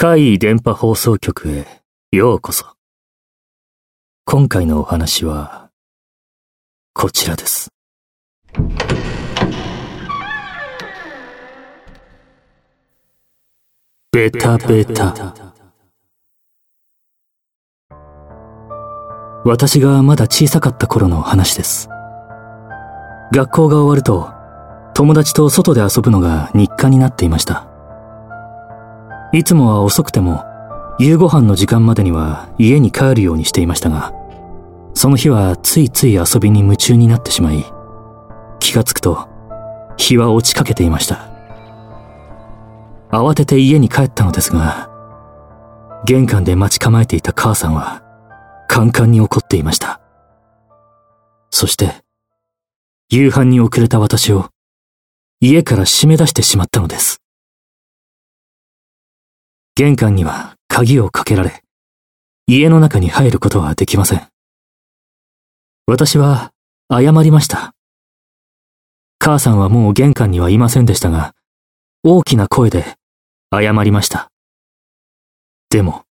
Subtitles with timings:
[0.00, 1.66] 海位電波放送局へ
[2.12, 2.64] ようこそ。
[4.24, 5.70] 今回のお話は、
[6.94, 7.72] こちらです。
[14.12, 15.34] ベタベタ。
[19.44, 21.88] 私がまだ小さかった頃の話です。
[23.32, 24.32] 学校が終わると、
[24.94, 27.67] 友達と外で遊ぶのが日課になっていました。
[29.32, 30.44] いつもは遅くても、
[30.98, 34.14] 夕ご飯の時間までには家に帰るようにしていましたが、
[34.94, 37.64] その日はついつい遊びに夢中になってしまい、
[38.58, 39.28] 気がつくと、
[39.96, 41.30] 日は落ちかけていました。
[43.10, 44.90] 慌てて家に帰ったのですが、
[46.04, 48.02] 玄関で待ち構えていた母さんは、
[48.66, 50.00] カンカンに怒っていました。
[51.50, 52.02] そして、
[53.10, 54.46] 夕飯に遅れた私を、
[55.40, 57.20] 家から締め出してしまったのです。
[59.78, 61.62] 玄関には鍵をかけられ、
[62.48, 64.26] 家の中に入ることはできません。
[65.86, 66.50] 私は
[66.90, 67.76] 謝りました。
[69.20, 71.32] 母さんはもう玄関にはいませんでしたが、
[72.02, 72.96] 大きな声で
[73.52, 74.32] 謝りました。
[75.70, 76.02] でも、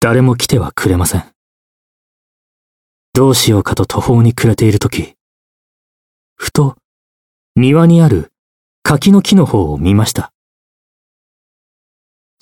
[0.00, 1.24] 誰も来てはくれません。
[3.12, 5.12] どうしようかと途方に暮れているとき、
[6.36, 6.78] ふと
[7.54, 8.32] 庭にある
[8.82, 10.32] 柿の木の方を見ました。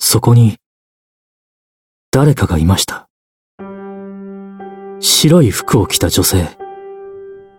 [0.09, 0.55] そこに、
[2.11, 3.09] 誰かがいました。
[5.01, 6.57] 白い服を着た女性。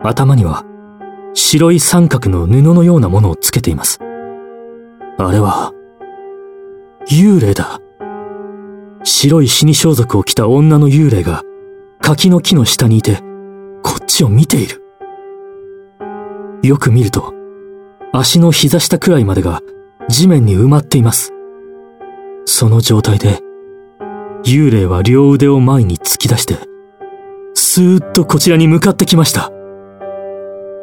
[0.01, 0.65] 頭には、
[1.35, 3.99] 白い三角の布のようなものをつけています。
[4.01, 5.75] あれは、
[7.11, 7.83] 幽霊だ。
[9.05, 11.43] 白い死に装束を着た女の幽霊が、
[12.01, 13.23] 柿の木の下にいて、
[13.83, 14.83] こっちを見ている。
[16.63, 17.35] よく見ると、
[18.15, 19.61] 足の膝下くらいまでが
[20.09, 21.35] 地面に埋まっています。
[22.51, 23.41] その状態で、
[24.43, 26.57] 幽霊は両腕を前に突き出して、
[27.53, 29.53] スーッとこちらに向かってきました。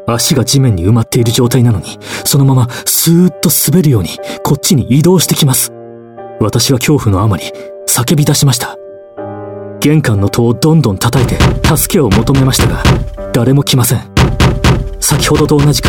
[0.08, 4.10] 足が地面に埋まっている状態なのに、そのままスーッと滑るように
[4.44, 5.74] こっちに移動してきます。
[6.40, 7.44] 私は恐怖のあまり
[7.90, 8.78] 叫び出しました。
[9.80, 11.40] 玄関の戸をどんどん叩いて
[11.76, 12.84] 助けを求めましたが、
[13.34, 14.04] 誰も来ません。
[15.00, 15.88] 先ほどと同じく、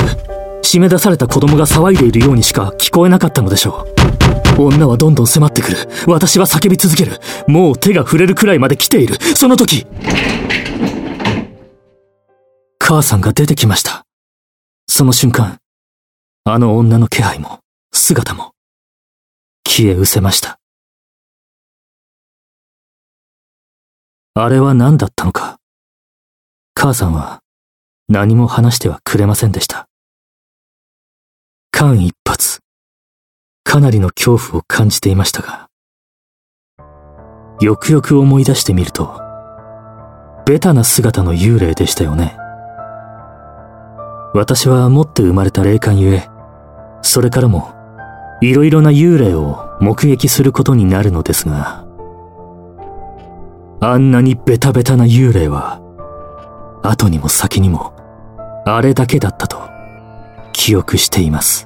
[0.63, 4.06] 締め出された子供が騒いでいるようにしか聞こえなかったのでしょう。
[4.59, 5.77] 女はどんどん迫ってくる。
[6.07, 7.21] 私は叫び続ける。
[7.47, 9.17] もう手が触れるくらいまで来ている。
[9.37, 9.87] その時、
[12.79, 14.07] 母さんが出てきました。
[14.87, 15.59] その瞬間、
[16.45, 17.61] あの女の気配も、
[17.93, 18.53] 姿も、
[19.67, 20.59] 消え失せました。
[24.35, 25.57] あれは何だったのか。
[26.75, 27.41] 母さんは
[28.09, 29.89] 何も話してはくれませんでした。
[31.73, 32.56] 間一髪、
[33.67, 35.67] かなりの恐怖を感じていましたが、
[37.61, 39.21] よくよく思い出してみると、
[40.47, 42.37] ベタな姿の幽霊でしたよね。
[44.35, 46.29] 私は持って生まれた霊感ゆえ、
[47.03, 47.75] それからも、
[48.41, 51.85] いろいろな幽霊を目撃することになるのですが、
[53.81, 55.81] あんなにベタベタな幽霊は、
[56.85, 57.95] 後にも先にも、
[58.65, 59.59] あれだけだったと、
[60.53, 61.66] 記憶しています。